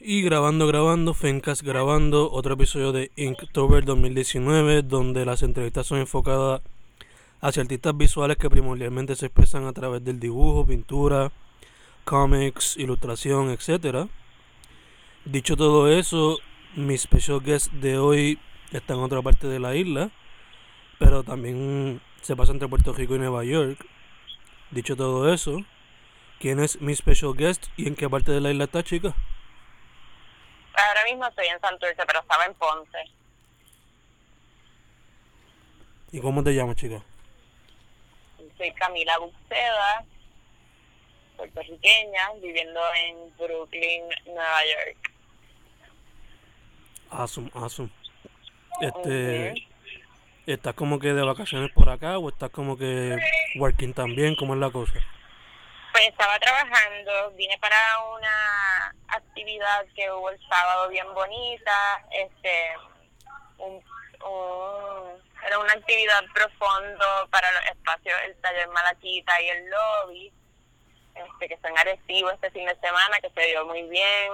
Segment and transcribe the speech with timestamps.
[0.00, 6.62] Y grabando, grabando, Fencast grabando otro episodio de Inktober 2019, donde las entrevistas son enfocadas
[7.40, 11.32] hacia artistas visuales que primordialmente se expresan a través del dibujo, pintura,
[12.04, 14.08] cómics, ilustración, etc.
[15.24, 16.38] Dicho todo eso,
[16.76, 18.38] mi special guest de hoy
[18.70, 20.12] está en otra parte de la isla,
[21.00, 23.84] pero también se pasa entre Puerto Rico y Nueva York.
[24.70, 25.64] Dicho todo eso,
[26.38, 29.16] ¿quién es mi special guest y en qué parte de la isla está, chica?
[30.78, 32.98] Ahora mismo estoy en Santurce, pero estaba en Ponce.
[36.12, 37.02] ¿Y cómo te llamas, chica?
[38.56, 40.04] Soy Camila Buxeda,
[41.36, 45.12] puertorriqueña, viviendo en Brooklyn, Nueva York.
[47.10, 47.90] Awesome, awesome.
[48.80, 49.54] Este,
[50.46, 53.18] ¿Estás como que de vacaciones por acá o estás como que
[53.56, 54.36] working también?
[54.36, 54.94] ¿Cómo es la cosa?
[55.90, 57.76] Pues estaba trabajando, vine para
[58.16, 58.67] una
[59.08, 62.76] actividad que hubo el sábado bien bonita, este,
[63.58, 63.82] un,
[65.46, 70.32] era una actividad profundo para los espacios, el taller Malaquita y el lobby,
[71.14, 74.32] este, que son agresivos este fin de semana, que se dio muy bien.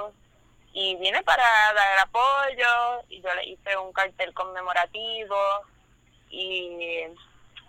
[0.72, 5.36] Y vine para dar apoyo y yo le hice un cartel conmemorativo
[6.30, 7.06] y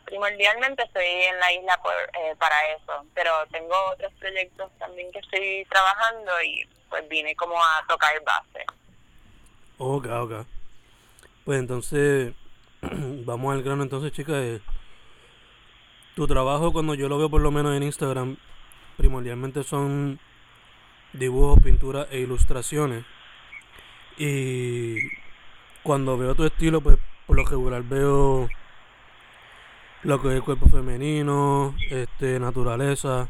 [0.05, 5.19] primordialmente estoy en la isla por, eh, para eso, pero tengo otros proyectos también que
[5.19, 8.65] estoy trabajando y pues vine como a tocar base.
[9.77, 10.45] Ok, ok.
[11.43, 12.33] Pues entonces,
[12.81, 14.61] vamos al grano entonces, chicas.
[16.15, 18.37] Tu trabajo cuando yo lo veo por lo menos en Instagram,
[18.95, 20.19] primordialmente son
[21.11, 23.03] dibujos, pinturas e ilustraciones.
[24.17, 24.95] Y
[25.83, 28.47] cuando veo tu estilo, pues por lo regular veo
[30.05, 33.27] lo que es el cuerpo femenino, este, naturaleza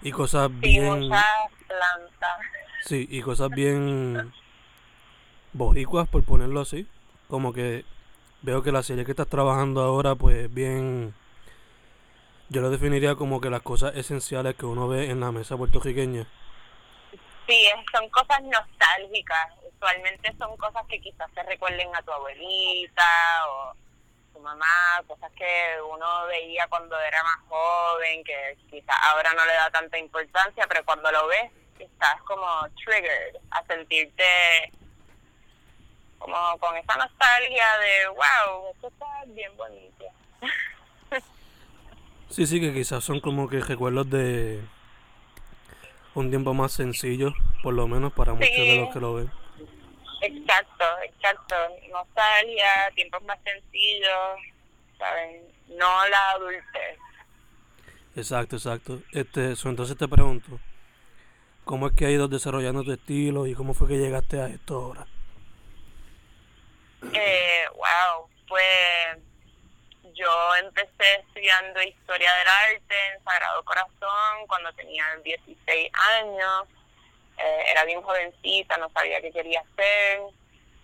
[0.00, 1.10] y cosas bien.
[2.84, 4.32] Sí, y cosas bien
[5.52, 6.86] boricuas, por ponerlo así.
[7.28, 7.84] Como que
[8.42, 11.14] veo que la serie que estás trabajando ahora, pues bien.
[12.48, 16.26] Yo lo definiría como que las cosas esenciales que uno ve en la mesa puertorriqueña.
[17.48, 19.52] Sí, son cosas nostálgicas.
[19.74, 23.02] Usualmente son cosas que quizás te recuerden a tu abuelita
[23.48, 23.74] o
[24.32, 29.52] su mamá, cosas que uno veía cuando era más joven, que quizás ahora no le
[29.52, 32.46] da tanta importancia, pero cuando lo ves estás como
[32.84, 34.24] triggered a sentirte
[36.18, 40.04] como con esa nostalgia de wow, esto está bien bonito.
[42.30, 44.62] sí, sí, que quizás son como que recuerdos de
[46.14, 47.32] un tiempo más sencillo,
[47.62, 49.41] por lo menos para muchos de los que lo ven.
[50.22, 51.56] Exacto, exacto.
[51.90, 54.38] Nostalgia, tiempos más sencillos,
[54.96, 55.42] ¿saben?
[55.68, 56.98] No la adultez.
[58.14, 59.00] Exacto, exacto.
[59.10, 60.60] Este, entonces te pregunto,
[61.64, 64.76] ¿cómo es que has ido desarrollando tu estilo y cómo fue que llegaste a esto
[64.76, 65.06] ahora?
[67.12, 69.18] Eh, wow, pues
[70.14, 75.90] yo empecé estudiando historia del arte en Sagrado Corazón cuando tenía 16
[76.20, 76.68] años
[77.38, 80.20] eh, era bien jovencita, no sabía qué quería hacer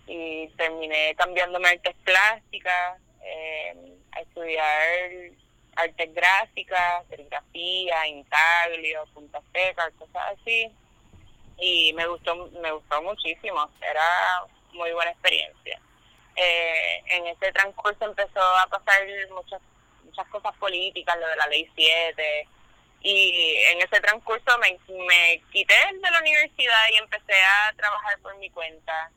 [0.07, 3.75] y terminé cambiándome artes plásticas, eh,
[4.11, 5.11] a estudiar
[5.75, 10.71] artes gráficas, serigrafía, intaglio, punta seca, cosas así.
[11.57, 14.43] Y me gustó, me gustó muchísimo, era
[14.73, 15.79] muy buena experiencia.
[16.35, 19.01] Eh, en ese transcurso empezó a pasar
[19.31, 19.61] muchas
[20.03, 22.47] muchas cosas políticas, lo de la ley 7,
[23.01, 28.35] y en ese transcurso me, me quité de la universidad y empecé a trabajar por
[28.37, 29.11] mi cuenta.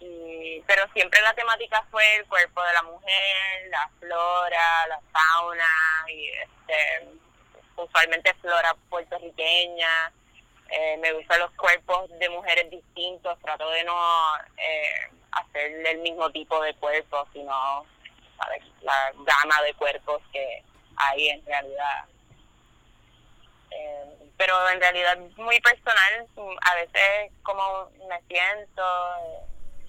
[0.00, 6.04] Y, pero siempre la temática fue el cuerpo de la mujer, la flora, la fauna,
[6.08, 7.08] y este,
[7.76, 10.12] usualmente flora puertorriqueña.
[10.70, 16.30] Eh, me gustan los cuerpos de mujeres distintos, trato de no eh, hacer el mismo
[16.30, 17.86] tipo de cuerpo, sino
[18.80, 20.64] la gama de cuerpos que
[20.96, 22.06] hay en realidad.
[23.74, 26.26] Eh, pero en realidad muy personal,
[26.60, 28.82] a veces como me siento,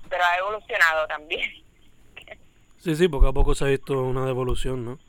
[0.09, 1.63] pero ha evolucionado también.
[2.79, 4.99] Sí, sí, poco a poco se ha visto una devolución, ¿no?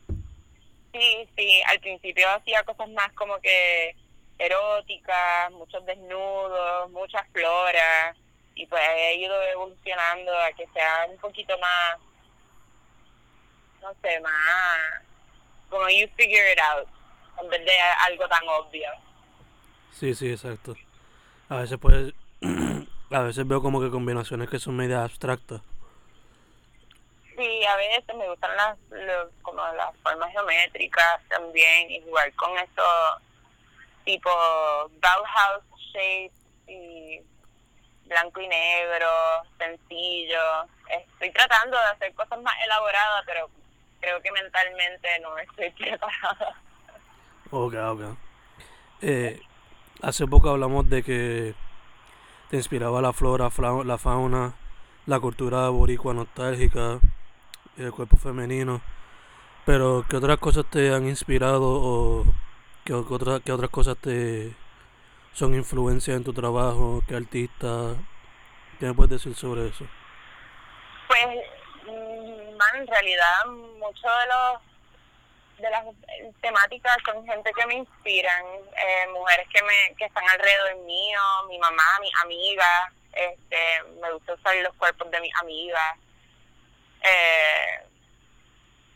[0.93, 3.97] Sí, sí, al principio hacía cosas más como que
[4.38, 8.17] eróticas, muchos desnudos, muchas floras,
[8.55, 11.99] y pues he ido evolucionando a que sea un poquito más,
[13.82, 15.03] no sé, más
[15.69, 16.88] como you figure it out,
[17.41, 18.91] en vez de algo tan obvio.
[19.93, 20.75] Sí, sí, exacto.
[21.49, 22.13] A veces pues,
[23.11, 25.61] a veces veo como que combinaciones que son medio abstractas.
[27.37, 28.79] Sí, a veces me gustan las,
[29.43, 33.23] como las formas geométricas también y jugar con esos
[34.05, 34.31] tipo
[35.01, 36.33] Bauhaus shapes
[36.69, 37.21] y
[38.07, 39.09] blanco y negro,
[39.59, 40.69] sencillo.
[40.89, 43.51] Estoy tratando de hacer cosas más elaboradas, pero
[44.01, 46.61] creo que mentalmente no estoy preparada.
[47.50, 48.00] Ok, ok.
[49.02, 49.41] Eh,
[50.02, 51.55] hace poco hablamos de que
[52.50, 53.50] te inspiraba la flora,
[53.85, 54.55] la fauna,
[55.06, 57.00] la cultura boricua nostálgica,
[57.76, 58.81] el cuerpo femenino.
[59.64, 62.25] Pero, ¿qué otras cosas te han inspirado o
[62.85, 64.55] qué, otras, qué otras cosas te
[65.32, 67.02] son influencias en tu trabajo?
[67.08, 67.94] ¿Qué artista?
[68.79, 69.87] ¿Qué me puedes decir sobre eso?
[71.08, 71.26] Pues,
[71.87, 74.74] mm, man, en realidad, mucho de los
[75.59, 75.85] de las
[76.41, 78.45] temáticas son gente que me inspiran,
[78.77, 84.35] eh, mujeres que me que están alrededor mío, mi mamá, mi amiga, este, me gusta
[84.35, 85.99] usar los cuerpos de mis amigas.
[87.03, 87.85] Eh,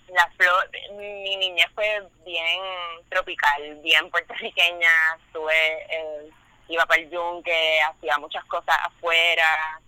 [0.08, 2.60] la flor, mi niñez fue bien
[3.08, 4.90] tropical, bien puertorriqueña,
[5.26, 6.30] estuve, eh,
[6.68, 9.80] iba para el yunque, hacía muchas cosas afuera,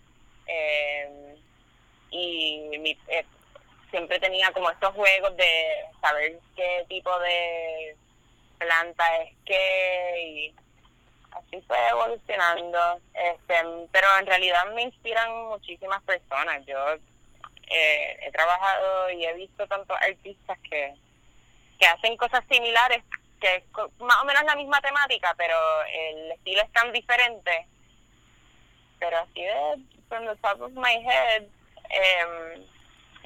[0.46, 1.36] eh,
[2.10, 3.24] y mi, eh,
[3.90, 7.96] siempre tenía como estos juegos de saber qué tipo de
[8.58, 10.54] planta es qué, y
[11.32, 13.54] así fue evolucionando, este,
[13.90, 16.78] pero en realidad me inspiran muchísimas personas, yo
[17.70, 20.94] eh, he trabajado y he visto tantos artistas que,
[21.78, 23.02] que hacen cosas similares,
[23.40, 23.64] que es
[24.00, 27.66] más o menos la misma temática, pero el estilo es tan diferente.
[28.98, 29.78] Pero así de,
[30.08, 31.44] from the top of my head,
[31.88, 32.66] em,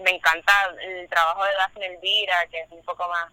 [0.03, 3.31] me encanta el trabajo de Daphne Elvira, que es un poco más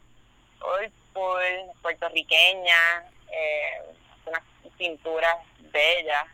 [0.61, 3.81] old school, puertorriqueña, eh,
[4.25, 4.43] unas
[4.77, 5.37] pinturas
[5.71, 6.25] bellas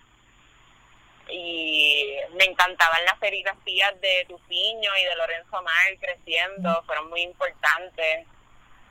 [1.29, 8.25] y me encantaban las serigrafías de Tupiño y de Lorenzo Mar creciendo, fueron muy importantes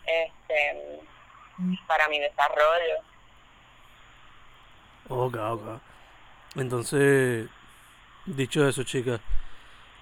[0.05, 1.01] este
[1.87, 3.01] para mi desarrollo.
[5.09, 5.81] Ok, ok.
[6.57, 7.49] Entonces,
[8.27, 9.21] dicho eso, chicas,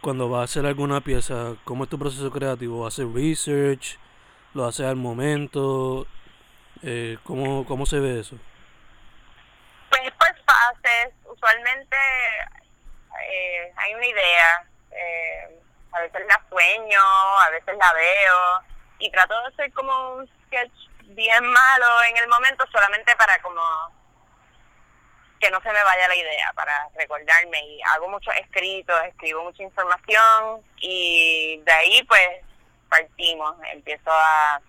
[0.04, 2.86] cuando vas a hacer alguna pieza, ¿cómo es tu proceso creativo?
[2.86, 3.98] ¿Haces research?
[4.52, 6.06] ¿Lo haces al momento?
[6.82, 8.36] Eh, ¿cómo, ¿Cómo se ve eso?
[11.24, 11.96] usualmente
[13.28, 15.60] eh, hay una idea, eh,
[15.92, 18.64] a veces la sueño, a veces la veo
[18.98, 20.72] y trato de hacer como un sketch
[21.16, 23.62] bien malo en el momento solamente para como
[25.44, 29.62] que no se me vaya la idea, para recordarme y hago muchos escritos, escribo mucha
[29.62, 32.28] información y de ahí pues
[32.88, 34.60] partimos, empiezo a,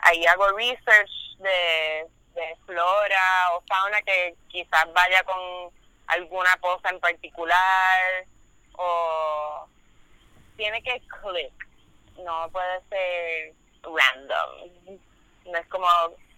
[0.00, 5.70] ahí hago research de de flora o fauna que quizás vaya con
[6.06, 8.24] alguna cosa en particular
[8.72, 9.68] o
[10.56, 11.52] tiene que click,
[12.24, 14.98] no puede ser random.
[15.46, 15.86] No es como,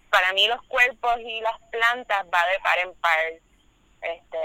[0.09, 3.33] para mí los cuerpos y las plantas va de par en par.
[4.03, 4.37] Este,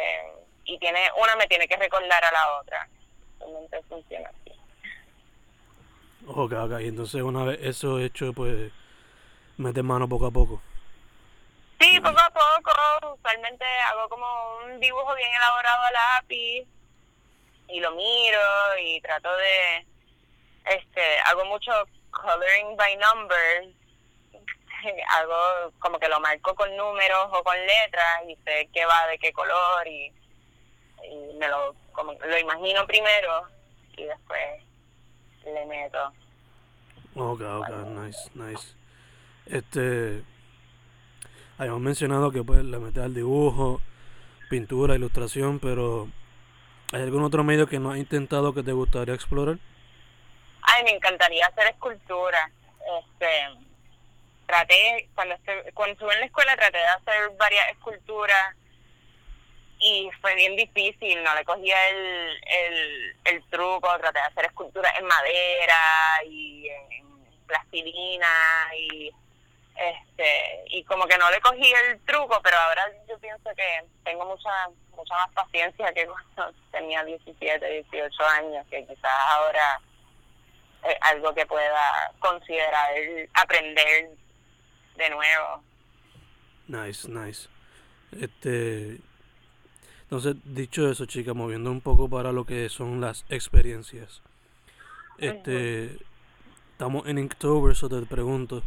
[0.64, 2.88] y tiene una me tiene que recordar a la otra.
[3.40, 4.52] Realmente funciona así.
[6.26, 6.80] Ok, ok.
[6.80, 8.70] Y entonces una vez eso hecho, pues
[9.56, 10.62] mete mano poco a poco.
[11.80, 13.14] Sí, poco a poco.
[13.14, 14.26] Usualmente hago como
[14.64, 16.66] un dibujo bien elaborado a lápiz
[17.68, 18.40] y lo miro
[18.82, 19.86] y trato de,
[20.66, 21.72] este, hago mucho
[22.10, 23.74] coloring by numbers.
[25.10, 29.18] hago como que lo marco con números o con letras y sé qué va de
[29.18, 30.12] qué color y,
[31.04, 33.48] y me lo, como, lo imagino primero
[33.96, 34.62] y después
[35.44, 36.12] le meto.
[37.16, 38.74] Ok, ok, nice, nice.
[39.46, 40.22] Este
[41.58, 43.80] Habíamos mencionado que pues le metes al dibujo,
[44.48, 46.06] pintura, ilustración, pero
[46.92, 49.58] ¿hay algún otro medio que no has intentado que te gustaría explorar?
[50.62, 52.52] Ay, me encantaría hacer escultura.
[53.00, 53.26] Este,
[54.48, 55.36] traté, cuando,
[55.74, 58.56] cuando estuve en la escuela traté de hacer varias esculturas
[59.78, 64.92] y fue bien difícil, no le cogía el, el, el truco, traté de hacer esculturas
[64.98, 67.08] en madera y en
[67.46, 68.26] plastilina
[68.74, 69.12] y
[69.76, 74.24] este y como que no le cogí el truco, pero ahora yo pienso que tengo
[74.24, 74.50] mucha
[74.96, 79.80] mucha más paciencia que cuando tenía 17, 18 años, que quizás ahora
[80.84, 82.88] es algo que pueda considerar
[83.34, 84.10] aprender
[84.98, 85.62] de nuevo.
[86.66, 87.48] Nice, nice.
[88.12, 89.00] Este
[90.02, 94.22] Entonces, dicho eso, chica, moviendo un poco para lo que son las experiencias.
[95.18, 95.96] Este,
[96.72, 98.62] estamos en Inktober, eso te pregunto,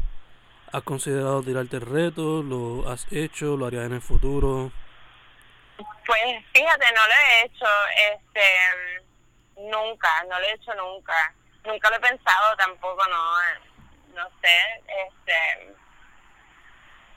[0.72, 2.44] ¿has considerado tirarte el reto?
[2.44, 3.56] ¿Lo has hecho?
[3.56, 4.72] ¿Lo harías en el futuro?
[5.78, 6.22] Pues
[6.54, 7.66] fíjate, no lo he hecho,
[8.14, 8.46] este,
[9.56, 11.34] nunca, no lo he hecho nunca,
[11.66, 15.74] nunca lo he pensado tampoco, no, no sé, este,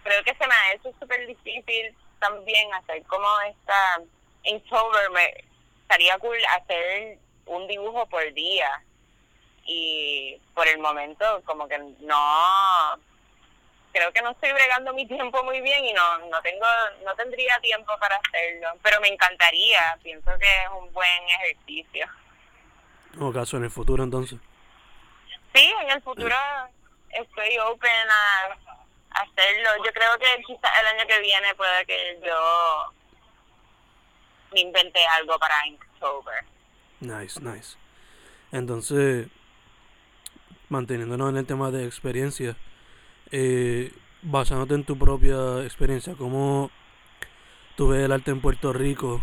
[0.05, 4.01] creo que se me ha hecho súper difícil también hacer como esta
[4.45, 5.35] Inktober, me
[5.83, 8.83] estaría cool hacer un dibujo por día.
[9.67, 12.99] Y por el momento como que no
[13.93, 16.67] creo que no estoy bregando mi tiempo muy bien y no no tengo
[17.03, 18.69] no tendría tiempo para hacerlo.
[18.83, 22.07] Pero me encantaría pienso que es un buen ejercicio.
[23.19, 24.39] ¿O caso en el futuro entonces.
[25.55, 26.37] Sí en el futuro
[27.09, 28.57] estoy open a,
[29.15, 32.93] hacerlo yo creo que quizás el año que viene puede que yo
[34.53, 36.45] me invente algo para Inktober
[37.01, 37.77] nice nice
[38.53, 39.29] entonces
[40.69, 42.57] manteniéndonos en el tema de experiencia,
[43.31, 43.93] eh,
[44.23, 46.71] basándote en tu propia experiencia, ¿cómo
[47.77, 49.23] tú ves el arte en Puerto Rico?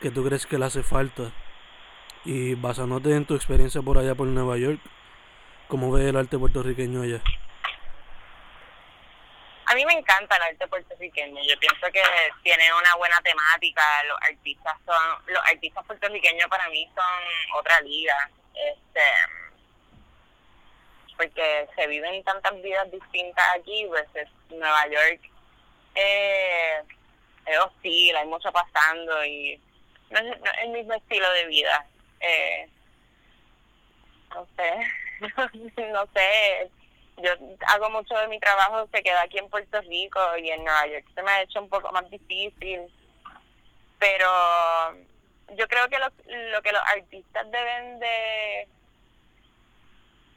[0.00, 1.32] ¿Qué tú crees que le hace falta?
[2.24, 4.80] Y basándote en tu experiencia por allá por Nueva York,
[5.68, 7.22] ¿cómo ves el arte puertorriqueño allá?
[9.78, 11.40] Mí me encanta el arte puertorriqueño.
[11.48, 12.02] Yo pienso que
[12.42, 13.80] tiene una buena temática.
[14.08, 18.28] Los artistas son, los artistas puertorriqueños para mí son otra liga.
[18.54, 19.00] Este,
[21.16, 25.20] porque se viven tantas vidas distintas aquí versus Nueva York.
[25.94, 26.82] Eh,
[27.46, 29.60] es hostil, hay mucho pasando y
[30.10, 31.86] no es, el mismo estilo de vida.
[32.18, 32.68] Eh,
[34.30, 34.80] no sé,
[35.92, 36.68] no sé,
[37.22, 37.30] yo
[37.66, 41.04] hago mucho de mi trabajo, se queda aquí en Puerto Rico y en Nueva York
[41.14, 42.80] se me ha hecho un poco más difícil,
[43.98, 44.28] pero
[45.56, 46.06] yo creo que lo,
[46.52, 48.68] lo que los artistas deben de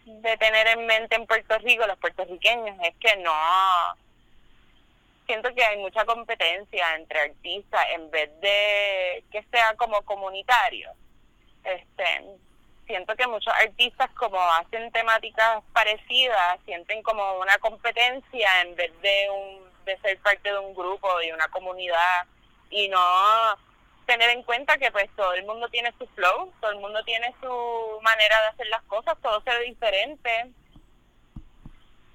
[0.06, 3.32] de tener en mente en Puerto Rico, los puertorriqueños, es que no,
[5.26, 10.92] siento que hay mucha competencia entre artistas en vez de que sea como comunitario.
[11.64, 12.26] Este,
[12.92, 19.30] siento que muchos artistas como hacen temáticas parecidas, sienten como una competencia en vez de
[19.30, 22.26] un de ser parte de un grupo, de una comunidad
[22.70, 23.00] y no
[24.06, 27.34] tener en cuenta que pues todo el mundo tiene su flow, todo el mundo tiene
[27.42, 30.52] su manera de hacer las cosas, todo se diferente.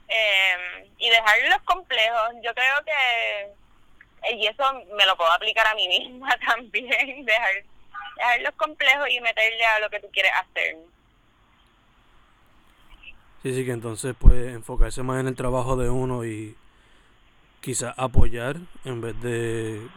[0.09, 4.62] Eh, y dejar los complejos, yo creo que, y eso
[4.95, 7.64] me lo puedo aplicar a mí misma también, dejar,
[8.16, 10.76] dejar los complejos y meterle a lo que tú quieres hacer.
[13.42, 16.56] Sí, sí, que entonces pues enfocarse más en el trabajo de uno y
[17.61, 19.88] quizás apoyar en vez de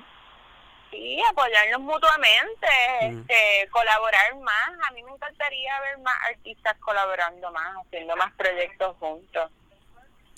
[0.92, 2.68] Sí, apoyarnos mutuamente,
[3.02, 4.70] este, colaborar más.
[4.88, 9.52] A mí me encantaría ver más artistas colaborando más, haciendo más proyectos juntos.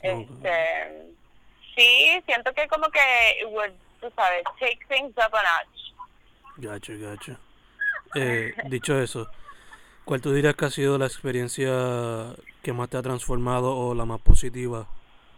[0.01, 1.13] Este,
[1.75, 3.45] sí, siento que como que,
[4.01, 5.93] tú sabes, take things up a notch.
[6.57, 7.37] Gacho, gacho.
[8.15, 9.29] Eh, dicho eso,
[10.05, 14.05] ¿cuál tú dirías que ha sido la experiencia que más te ha transformado o la
[14.05, 14.87] más positiva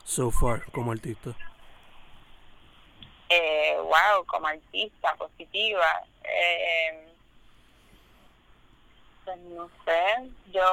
[0.03, 1.35] so far como artista?
[3.33, 6.03] eh, wow, como artista positiva.
[6.23, 7.07] Eh,
[9.25, 10.67] pues no sé, yo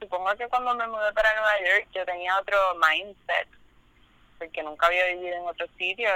[0.00, 3.48] supongo que cuando me mudé para Nueva York yo tenía otro mindset,
[4.38, 6.08] porque nunca había vivido en otro sitio,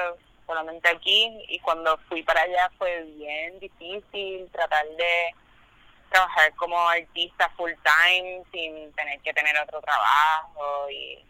[0.48, 5.34] solamente aquí, y cuando fui para allá fue bien difícil tratar de
[6.10, 11.22] trabajar como artista full time sin tener que tener otro trabajo y,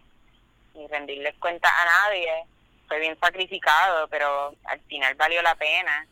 [0.74, 2.46] y rendirles cuenta a nadie
[2.88, 6.06] fue bien sacrificado, pero al final valió la pena.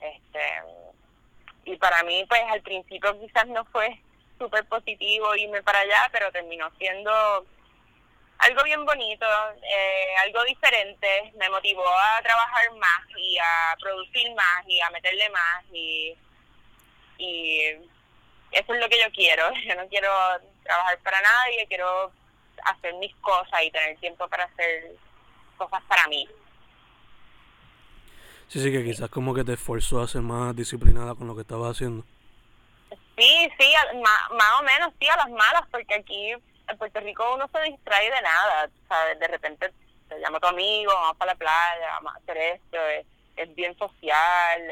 [0.00, 0.40] Este,
[1.64, 4.00] y para mí, pues al principio quizás no fue
[4.38, 7.46] súper positivo irme para allá, pero terminó siendo
[8.38, 9.26] algo bien bonito,
[9.62, 15.28] eh, algo diferente, me motivó a trabajar más y a producir más y a meterle
[15.30, 16.16] más y,
[17.18, 17.60] y
[18.52, 20.10] eso es lo que yo quiero, yo no quiero
[20.62, 22.12] trabajar para nadie, quiero
[22.64, 24.92] hacer mis cosas y tener tiempo para hacer
[25.56, 26.28] cosas para mí.
[28.48, 31.42] Sí, sí, que quizás como que te esforzó a ser más disciplinada con lo que
[31.42, 32.04] estabas haciendo.
[33.18, 36.32] Sí, sí, más, o menos, sí, a las malas, porque aquí
[36.68, 39.18] en Puerto Rico uno se distrae de nada, ¿sabes?
[39.18, 39.72] De repente
[40.08, 42.78] te llama tu amigo, vamos para la playa, vamos a hacer esto,
[43.36, 44.62] es, bien social,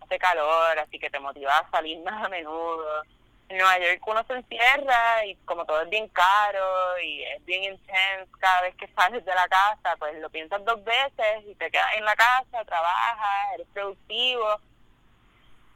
[0.00, 3.02] hace calor, así que te motiva a salir más a menudo.
[3.48, 7.64] en Nueva York uno se encierra y como todo es bien caro y es bien
[7.64, 11.70] intense cada vez que sales de la casa, pues lo piensas dos veces y te
[11.70, 14.60] quedas en la casa, trabajas, eres productivo.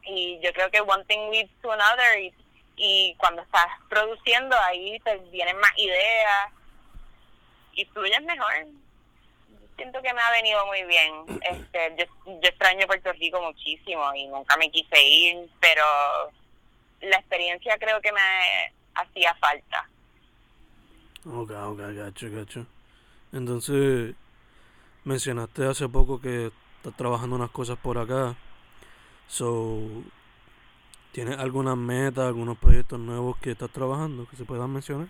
[0.03, 2.33] Y yo creo que one thing leads to another y,
[2.83, 6.51] y cuando estás produciendo ahí te vienen más ideas
[7.73, 8.65] y fluyes mejor.
[9.75, 11.41] Siento que me ha venido muy bien.
[11.43, 15.83] Este, yo, yo extraño Puerto Rico muchísimo y nunca me quise ir, pero
[17.01, 19.87] la experiencia creo que me hacía falta.
[21.25, 22.65] Ok, ok, gacho, gacho.
[23.31, 24.15] Entonces,
[25.03, 28.35] mencionaste hace poco que estás trabajando unas cosas por acá.
[29.27, 30.03] So,
[31.11, 35.07] ¿tienes alguna meta, algunos proyectos nuevos que estás trabajando que se puedan mencionar?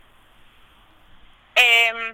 [1.55, 2.13] Eh,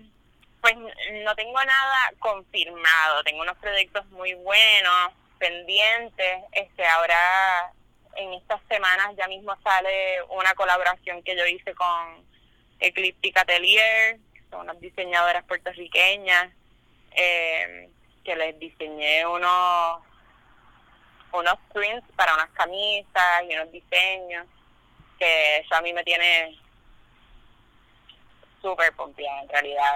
[0.62, 0.76] pues
[1.24, 3.24] no tengo nada confirmado.
[3.24, 6.44] Tengo unos proyectos muy buenos, pendientes.
[6.52, 7.72] Este, ahora
[8.16, 12.26] en estas semanas ya mismo sale una colaboración que yo hice con
[12.80, 14.18] Ecliptic Atelier,
[14.50, 16.50] son unas diseñadoras puertorriqueñas,
[17.12, 17.90] eh,
[18.24, 20.07] que les diseñé unos
[21.34, 24.48] unos prints para unas camisas y unos diseños,
[25.20, 26.58] que eso a mí me tiene
[28.62, 29.94] súper pompeada en realidad.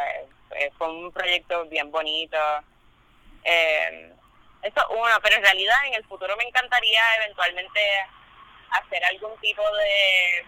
[0.77, 2.37] fue un proyecto bien bonito.
[3.43, 4.13] Eh,
[4.61, 7.79] eso uno, pero en realidad en el futuro me encantaría eventualmente
[8.69, 10.45] hacer algún tipo de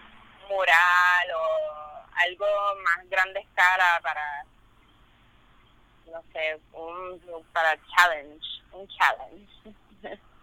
[0.48, 1.84] mural o
[2.16, 2.46] algo
[2.82, 4.44] más grande escala para,
[6.06, 7.20] no sé, un
[7.52, 10.20] para challenge, un challenge.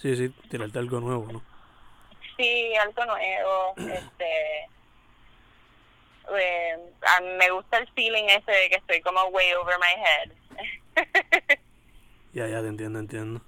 [0.00, 1.42] Sí, sí, tirarte algo nuevo, ¿no?
[2.36, 4.68] Sí, algo nuevo, este...
[6.30, 6.76] Eh,
[7.38, 10.30] me gusta el feeling ese de que estoy como way over my head.
[12.34, 13.40] Ya, ya, te entiendo, entiendo.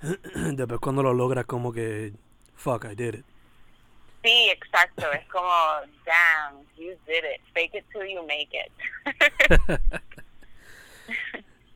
[0.54, 2.12] Después cuando lo logras como que,
[2.54, 3.24] fuck, I did it.
[4.22, 5.10] Sí, exacto.
[5.12, 5.50] Es como,
[6.04, 7.40] damn, you did it.
[7.52, 8.70] Fake it till you make it.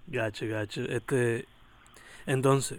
[0.07, 0.83] gacho, gacho.
[0.83, 1.47] Este,
[2.27, 2.79] entonces,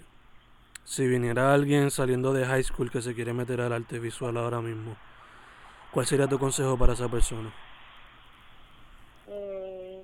[0.83, 4.61] si viniera alguien saliendo de high school que se quiere meter al arte visual ahora
[4.61, 4.95] mismo,
[5.91, 7.51] ¿cuál sería tu consejo para esa persona?
[9.27, 10.01] Mm,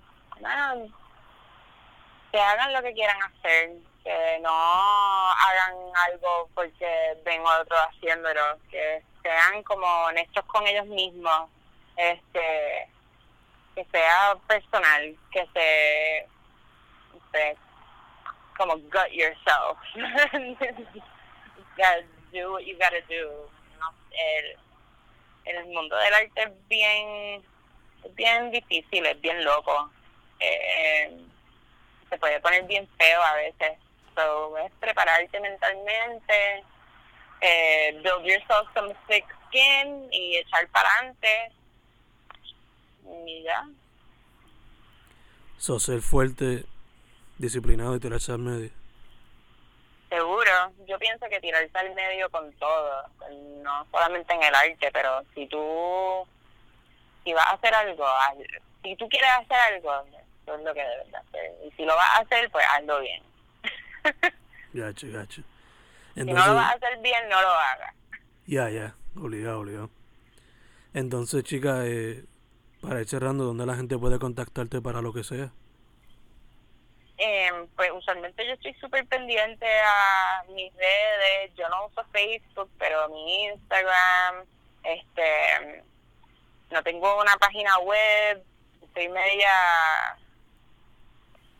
[2.32, 3.72] que hagan lo que quieran hacer,
[4.04, 5.76] que no hagan
[6.12, 11.50] algo porque ven otros haciéndolo, que sean como honestos con ellos mismos,
[11.96, 12.90] este
[13.76, 16.28] que sea personal, que se,
[18.58, 19.78] como gut yourself.
[22.34, 23.48] do what you gotta do.
[24.18, 27.44] el, el mundo del arte es bien,
[28.04, 29.90] es bien difícil, es bien loco.
[30.40, 31.18] Eh,
[32.10, 33.78] se puede poner bien feo a veces.
[34.16, 36.64] So, es prepararte mentalmente,
[37.42, 41.52] eh, build yourself some thick skin y echar para adelante.
[43.26, 43.68] Y ya.
[45.58, 46.66] So, ser fuerte,
[47.38, 48.72] disciplinado y tirarse al medio.
[50.10, 50.52] Seguro,
[50.88, 53.04] yo pienso que tirarse al medio con todo,
[53.62, 56.26] no solamente en el arte, pero si tú,
[57.24, 58.06] si vas a hacer algo,
[58.84, 60.06] si tú quieres hacer algo,
[60.46, 61.52] es lo que debes de hacer.
[61.66, 63.24] Y si lo vas a hacer, pues hazlo bien.
[64.74, 65.42] gacho, gacho.
[66.16, 67.94] si no lo vas a hacer bien, no lo hagas.
[68.46, 69.90] Ya, ya, obligado, obligado.
[70.94, 72.24] Entonces, chica, eh,
[72.82, 75.52] para ir cerrando, ¿dónde la gente puede contactarte para lo que sea?
[77.20, 81.52] Eh, pues usualmente yo estoy súper pendiente a mis redes.
[81.56, 84.46] Yo no uso Facebook, pero mi Instagram,
[84.84, 85.84] este,
[86.70, 88.44] no tengo una página web,
[88.84, 89.52] estoy media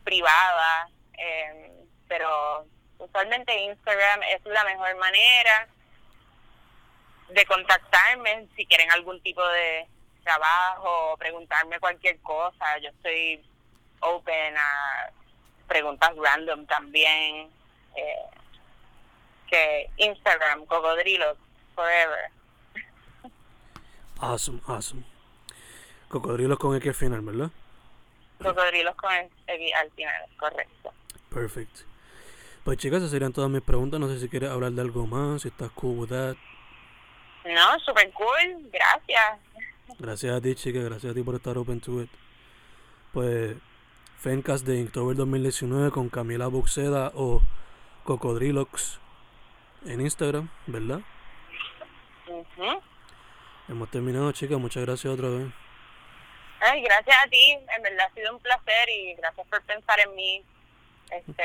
[0.04, 1.72] privada, eh,
[2.06, 2.64] pero
[2.98, 5.68] usualmente Instagram es la mejor manera
[7.28, 9.86] de contactarme si quieren algún tipo de
[10.24, 12.78] trabajo o preguntarme cualquier cosa.
[12.78, 13.44] Yo estoy
[14.00, 14.97] open a
[15.78, 17.48] preguntas random también.
[17.96, 18.38] Eh,
[19.48, 21.36] que Instagram, cocodrilos,
[21.74, 22.30] forever.
[24.20, 25.04] Awesome, awesome.
[26.08, 27.50] Cocodrilos con X final, ¿verdad?
[28.42, 29.10] Cocodrilos con
[29.46, 30.92] X al final, correcto.
[31.30, 31.78] Perfect.
[32.64, 33.98] Pues chicas, esas serían todas mis preguntas.
[33.98, 36.36] No sé si quieres hablar de algo más, si estás cool with that.
[37.44, 38.68] No, super cool.
[38.70, 39.38] Gracias.
[39.98, 40.84] Gracias a ti, chicas.
[40.84, 42.10] Gracias a ti por estar open to it.
[43.12, 43.56] Pues,
[44.20, 47.40] Fencast de October 2019 con Camila Buxeda o
[48.02, 48.98] Cocodrilox
[49.86, 51.00] en Instagram, ¿verdad?
[53.68, 54.58] Hemos terminado, chicas.
[54.58, 55.46] Muchas gracias otra vez.
[56.60, 57.52] Ay, gracias a ti.
[57.52, 60.42] En verdad ha sido un placer y gracias por pensar en mí.
[61.10, 61.42] Este,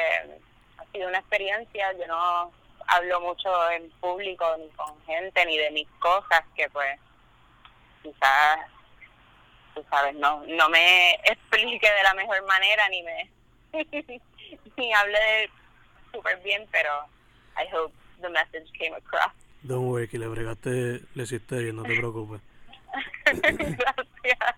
[0.77, 1.93] ha sido una experiencia.
[1.93, 2.51] Yo no
[2.87, 6.99] hablo mucho en público ni con gente ni de mis cosas, que pues
[8.01, 8.59] quizás,
[9.73, 13.29] tú sabes, no, no me explique de la mejor manera ni me
[14.77, 15.49] ni hable
[16.11, 16.89] súper bien, pero
[17.57, 19.31] I hope the message came across.
[19.63, 22.41] Don't worry, que le bregaste, le hiciste bien, no te preocupes.
[23.25, 24.55] Gracias.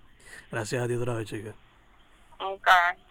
[0.52, 1.54] Gracias a ti otra vez, chica.
[2.40, 3.05] Okay.